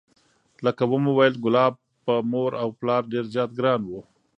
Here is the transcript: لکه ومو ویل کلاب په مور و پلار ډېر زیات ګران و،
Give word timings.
لکه 0.65 0.83
ومو 0.91 1.11
ویل 1.17 1.35
کلاب 1.43 1.73
په 2.05 2.13
مور 2.31 2.51
و 2.61 2.69
پلار 2.79 3.01
ډېر 3.11 3.25
زیات 3.33 3.51
ګران 3.57 3.81
و، 3.85 3.91